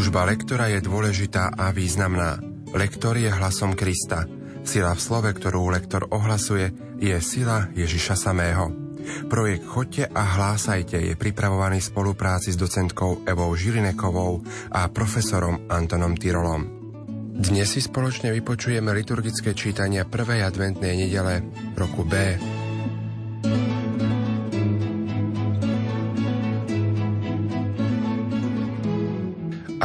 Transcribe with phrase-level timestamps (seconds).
[0.00, 2.40] Služba lektora je dôležitá a významná.
[2.72, 4.24] Lektor je hlasom Krista.
[4.64, 8.72] Sila v slove, ktorú lektor ohlasuje, je sila Ježiša samého.
[9.28, 14.40] Projekt Chodte a hlásajte je pripravovaný v spolupráci s docentkou Evou Žilinekovou
[14.72, 16.62] a profesorom Antonom Tyrolom.
[17.36, 21.44] Dnes si spoločne vypočujeme liturgické čítania prvej adventnej nedele
[21.76, 22.40] roku B.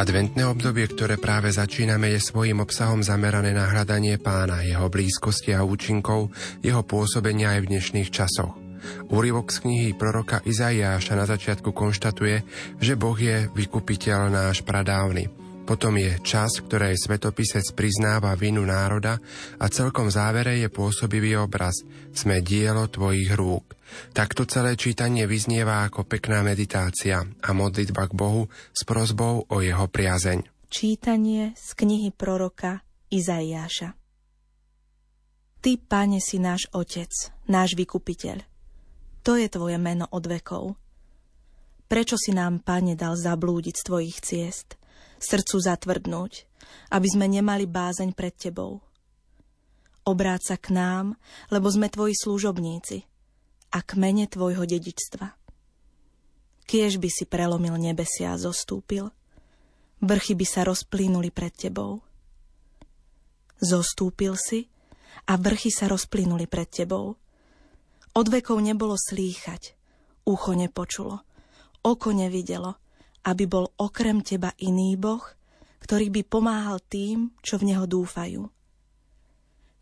[0.05, 5.65] Adventné obdobie, ktoré práve začíname, je svojím obsahom zamerané na hľadanie pána, jeho blízkosti a
[5.65, 6.29] účinkov,
[6.61, 8.53] jeho pôsobenia aj v dnešných časoch.
[9.09, 12.45] Úrivok z knihy proroka Izaiáša na začiatku konštatuje,
[12.77, 15.44] že Boh je vykupiteľ náš pradávny.
[15.65, 19.17] Potom je čas, v ktorej svetopisec priznáva vinu národa
[19.57, 21.81] a celkom závere je pôsobivý obraz.
[22.13, 23.73] Sme dielo tvojich rúk.
[24.13, 29.89] Takto celé čítanie vyznieva ako pekná meditácia a modlitba k Bohu s prozbou o jeho
[29.89, 30.69] priazeň.
[30.69, 33.97] Čítanie z knihy proroka Izaiáša
[35.65, 37.09] Ty, Pane, si náš Otec,
[37.49, 38.37] náš vykupiteľ.
[39.25, 40.77] To je Tvoje meno od vekov.
[41.89, 44.77] Prečo si nám, Pane, dal zablúdiť z Tvojich ciest,
[45.19, 46.33] srdcu zatvrdnúť,
[46.91, 48.83] aby sme nemali bázeň pred Tebou?
[50.05, 51.17] Obráť sa k nám,
[51.49, 53.03] lebo sme Tvoji služobníci–
[53.75, 55.35] a kmene tvojho dedičstva.
[56.65, 59.11] Kiež by si prelomil nebesia a zostúpil,
[59.99, 61.99] vrchy by sa rozplynuli pred tebou.
[63.59, 64.71] Zostúpil si
[65.27, 67.19] a vrchy sa rozplynuli pred tebou.
[68.15, 69.75] Od vekov nebolo slýchať,
[70.23, 71.21] ucho nepočulo,
[71.83, 72.79] oko nevidelo,
[73.25, 75.25] aby bol okrem teba iný boh,
[75.81, 78.45] ktorý by pomáhal tým, čo v neho dúfajú.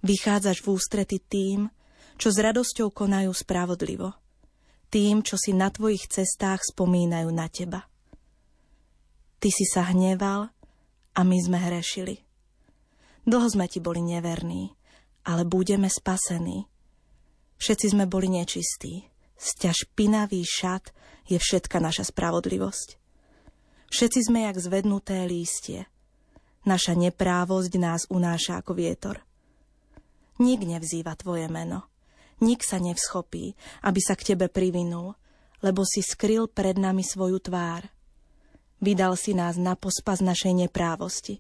[0.03, 1.67] Vychádzaš v ústrety tým,
[2.15, 4.15] čo s radosťou konajú spravodlivo,
[4.91, 7.87] tým, čo si na tvojich cestách spomínajú na teba.
[9.39, 10.51] Ty si sa hneval
[11.15, 12.23] a my sme hrešili.
[13.23, 14.71] Dlho sme ti boli neverní,
[15.27, 16.67] ale budeme spasení.
[17.59, 19.07] Všetci sme boli nečistí.
[19.39, 20.91] Sťa špinavý šat
[21.31, 23.03] je všetka naša spravodlivosť.
[23.93, 25.85] Všetci sme jak zvednuté lístie.
[26.65, 29.21] Naša neprávosť nás unáša ako vietor.
[30.41, 31.85] Nik nevzýva tvoje meno.
[32.41, 33.53] Nik sa nevschopí,
[33.85, 35.13] aby sa k tebe privinul,
[35.61, 37.85] lebo si skryl pred nami svoju tvár.
[38.81, 41.37] Vydal si nás na pospas našej neprávosti.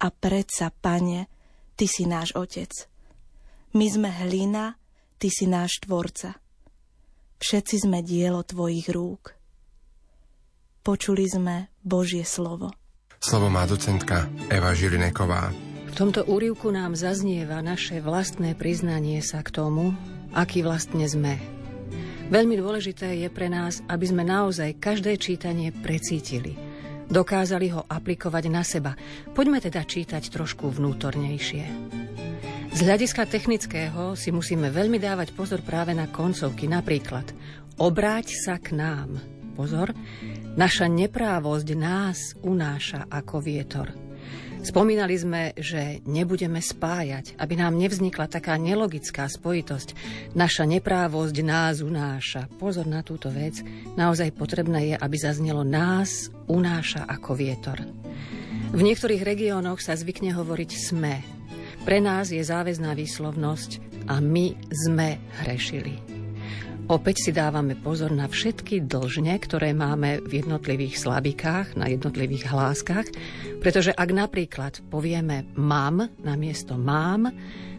[0.00, 1.28] A predsa, pane,
[1.76, 2.72] ty si náš otec.
[3.76, 4.80] My sme hlina,
[5.20, 6.40] ty si náš tvorca.
[7.36, 9.37] Všetci sme dielo tvojich rúk.
[10.88, 12.72] Počuli sme Božie slovo.
[13.20, 15.52] Slovo má docentka Eva Žilineková.
[15.84, 19.92] V tomto úrivku nám zaznieva naše vlastné priznanie sa k tomu,
[20.32, 21.36] aký vlastne sme.
[22.32, 26.56] Veľmi dôležité je pre nás, aby sme naozaj každé čítanie precítili.
[27.12, 28.96] Dokázali ho aplikovať na seba.
[29.36, 31.64] Poďme teda čítať trošku vnútornejšie.
[32.72, 36.64] Z hľadiska technického si musíme veľmi dávať pozor práve na koncovky.
[36.64, 37.28] Napríklad,
[37.76, 39.36] obráť sa k nám.
[39.58, 39.90] Pozor,
[40.58, 43.94] naša neprávosť nás unáša ako vietor.
[44.58, 49.94] Spomínali sme, že nebudeme spájať, aby nám nevznikla taká nelogická spojitosť.
[50.34, 52.50] Naša neprávosť nás unáša.
[52.58, 53.62] Pozor na túto vec.
[53.94, 57.78] Naozaj potrebné je, aby zaznelo nás unáša ako vietor.
[58.74, 61.22] V niektorých regiónoch sa zvykne hovoriť sme.
[61.86, 66.17] Pre nás je záväzná výslovnosť a my sme hrešili.
[66.88, 73.04] Opäť si dávame pozor na všetky dlžne, ktoré máme v jednotlivých slabikách, na jednotlivých hláskach,
[73.60, 77.28] pretože ak napríklad povieme mám na miesto mám,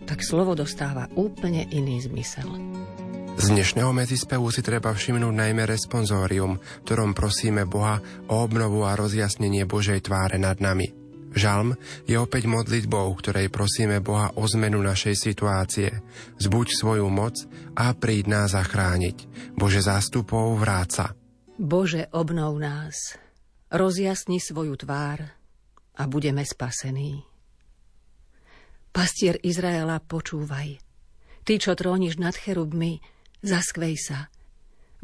[0.05, 2.53] tak slovo dostáva úplne iný zmysel.
[3.41, 7.97] Z dnešného medzispevu si treba všimnúť najmä responsórium, ktorom prosíme Boha
[8.29, 10.98] o obnovu a rozjasnenie Božej tváre nad nami.
[11.33, 11.77] Žalm
[12.09, 15.89] je opäť modlitbou, ktorej prosíme Boha o zmenu našej situácie.
[16.41, 17.37] Zbuď svoju moc
[17.77, 19.29] a príď nás zachrániť.
[19.53, 21.13] Bože zástupov vráca.
[21.59, 23.19] Bože, obnov nás.
[23.69, 25.21] Rozjasni svoju tvár
[25.93, 27.21] a budeme spasení.
[28.89, 30.81] Pastier Izraela, počúvaj.
[31.45, 33.03] Ty, čo tróniš nad cherubmi,
[33.45, 34.19] zaskvej sa.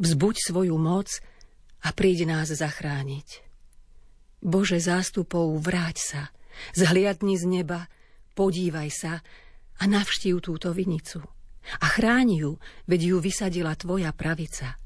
[0.02, 1.22] Vzbuď svoju moc
[1.86, 3.45] a príď nás zachrániť.
[4.46, 6.22] Bože zástupov, vráť sa,
[6.78, 7.90] zhliadni z neba,
[8.38, 9.12] podívaj sa
[9.82, 11.18] a navštív túto vinicu.
[11.82, 12.52] A chráň ju,
[12.86, 14.78] veď ju vysadila tvoja pravica.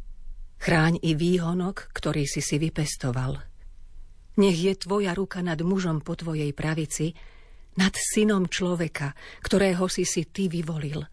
[0.56, 3.36] Chráň i výhonok, ktorý si si vypestoval.
[4.40, 7.12] Nech je tvoja ruka nad mužom po tvojej pravici,
[7.76, 9.12] nad synom človeka,
[9.44, 11.04] ktorého si si ty vyvolil.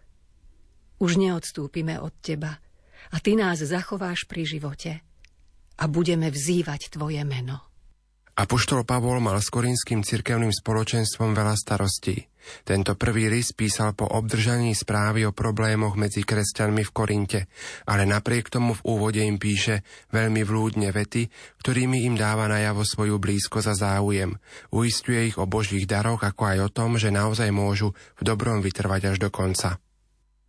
[1.03, 2.55] Už neodstúpime od teba
[3.11, 4.91] a ty nás zachováš pri živote
[5.77, 7.66] a budeme vzývať tvoje meno.
[8.37, 12.21] Apoštol Pavol mal s korinským cirkevným spoločenstvom veľa starostí.
[12.61, 17.39] Tento prvý list písal po obdržaní správy o problémoch medzi kresťanmi v Korinte,
[17.89, 19.81] ale napriek tomu v úvode im píše
[20.13, 21.33] veľmi vlúdne vety,
[21.65, 24.37] ktorými im dáva najavo svoju blízko za záujem.
[24.69, 29.11] Uistuje ich o božích daroch, ako aj o tom, že naozaj môžu v dobrom vytrvať
[29.11, 29.81] až do konca.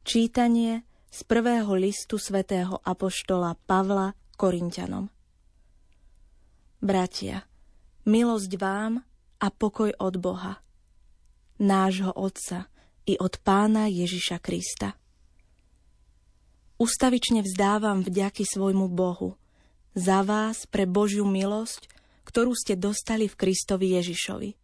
[0.04, 5.08] Čítanie z prvého listu svätého Apoštola Pavla Korintianom.
[6.78, 7.47] Bratia,
[8.08, 9.04] Milosť vám
[9.36, 10.64] a pokoj od Boha,
[11.60, 12.64] nášho Otca
[13.04, 14.96] i od Pána Ježiša Krista.
[16.80, 19.36] Ustavične vzdávam vďaky svojmu Bohu
[19.92, 21.92] za vás pre Božiu milosť,
[22.24, 24.56] ktorú ste dostali v Kristovi Ježišovi.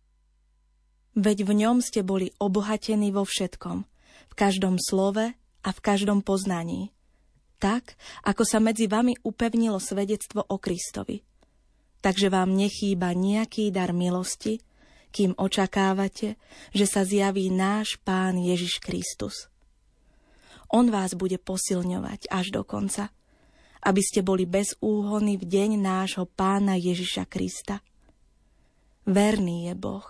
[1.20, 3.84] Veď v ňom ste boli obohatení vo všetkom,
[4.32, 6.96] v každom slove a v každom poznaní,
[7.60, 11.20] tak, ako sa medzi vami upevnilo svedectvo o Kristovi–
[12.04, 14.60] takže vám nechýba nejaký dar milosti,
[15.08, 16.36] kým očakávate,
[16.76, 19.48] že sa zjaví náš Pán Ježiš Kristus.
[20.68, 23.08] On vás bude posilňovať až do konca,
[23.80, 27.80] aby ste boli bez úhony v deň nášho Pána Ježiša Krista.
[29.08, 30.04] Verný je Boh,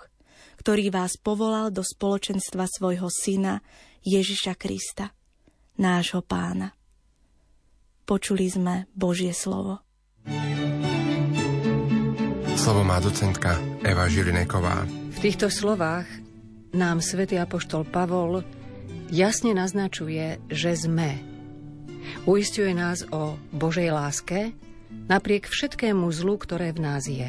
[0.59, 3.63] ktorý vás povolal do spoločenstva svojho Syna
[4.03, 5.15] Ježiša Krista,
[5.79, 6.75] nášho Pána.
[8.09, 9.85] Počuli sme Božie slovo.
[10.25, 10.64] thank you
[12.65, 14.89] Slovo má docentka Eva Žilineková.
[14.89, 16.09] V týchto slovách
[16.73, 18.41] nám svätý Apoštol Pavol
[19.13, 21.21] jasne naznačuje, že sme.
[22.25, 24.57] Uistuje nás o Božej láske
[25.13, 27.29] napriek všetkému zlu, ktoré v nás je.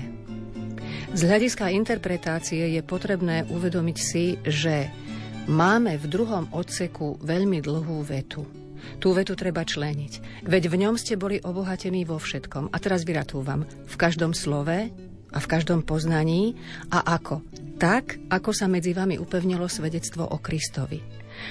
[1.12, 4.88] Z hľadiska interpretácie je potrebné uvedomiť si, že
[5.52, 8.48] máme v druhom odseku veľmi dlhú vetu.
[9.04, 10.48] Tú vetu treba členiť.
[10.48, 12.72] Veď v ňom ste boli obohatení vo všetkom.
[12.72, 13.68] A teraz vyratúvam.
[13.68, 14.96] V každom slove,
[15.36, 16.56] a v každom poznaní
[16.88, 17.44] a ako?
[17.76, 21.04] Tak, ako sa medzi vami upevnilo svedectvo o Kristovi.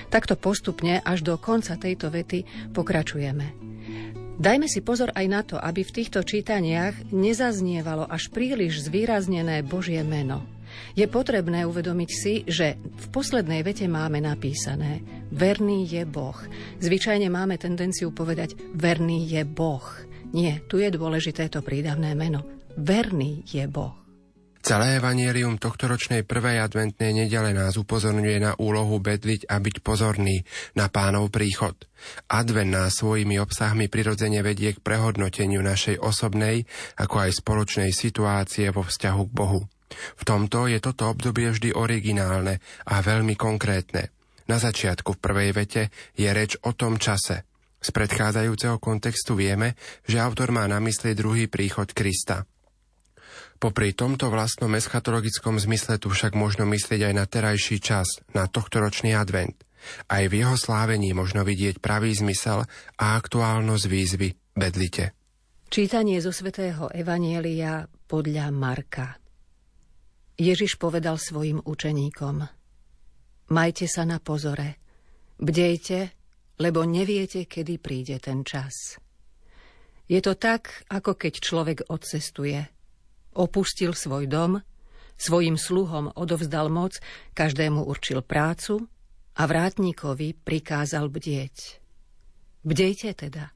[0.08, 3.46] Takto postupne až do konca tejto vety pokračujeme.
[4.34, 10.02] Dajme si pozor aj na to, aby v týchto čítaniach nezaznievalo až príliš zvýraznené Božie
[10.02, 10.42] meno.
[10.98, 16.34] Je potrebné uvedomiť si, že v poslednej vete máme napísané Verný je Boh.
[16.82, 19.86] Zvyčajne máme tendenciu povedať Verný je Boh.
[20.34, 22.42] Nie, tu je dôležité to prídavné meno.
[22.74, 23.94] Verný je Boh.
[24.64, 30.40] Celé evanielium tohtoročnej prvej adventnej nedele nás upozorňuje na úlohu bedliť a byť pozorný
[30.72, 31.76] na pánov príchod.
[32.32, 36.64] Advent nás svojimi obsahmi prirodzene vedie k prehodnoteniu našej osobnej,
[36.96, 39.68] ako aj spoločnej situácie vo vzťahu k Bohu.
[40.16, 44.08] V tomto je toto obdobie vždy originálne a veľmi konkrétne.
[44.48, 45.82] Na začiatku v prvej vete
[46.16, 47.44] je reč o tom čase.
[47.84, 49.76] Z predchádzajúceho kontextu vieme,
[50.08, 52.48] že autor má na mysli druhý príchod Krista.
[53.62, 59.14] Popri tomto vlastnom eschatologickom zmysle tu však možno myslieť aj na terajší čas, na tohtoročný
[59.14, 59.54] advent.
[60.08, 62.64] Aj v jeho slávení možno vidieť pravý zmysel
[62.98, 65.12] a aktuálnosť výzvy bedlite.
[65.68, 69.20] Čítanie zo svätého Evanielia podľa Marka.
[70.34, 72.36] Ježiš povedal svojim učeníkom
[73.44, 74.80] Majte sa na pozore,
[75.36, 76.16] bdejte,
[76.58, 78.96] lebo neviete, kedy príde ten čas.
[80.08, 82.60] Je to tak, ako keď človek odcestuje–
[83.34, 84.62] Opustil svoj dom,
[85.18, 86.98] svojim sluhom odovzdal moc,
[87.34, 88.86] každému určil prácu
[89.34, 91.56] a vrátníkovi prikázal bdieť.
[92.64, 93.50] Bdejte teda,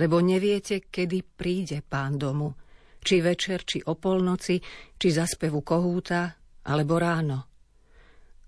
[0.00, 2.56] lebo neviete, kedy príde pán domu,
[3.02, 4.58] či večer, či o polnoci,
[4.96, 6.32] či za spevu kohúta,
[6.66, 7.50] alebo ráno.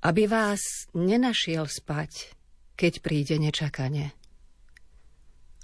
[0.05, 2.37] Aby vás nenašiel spať,
[2.77, 4.13] keď príde nečakane.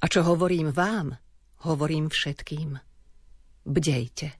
[0.00, 1.12] A čo hovorím vám,
[1.68, 2.80] hovorím všetkým.
[3.68, 4.39] Bdejte.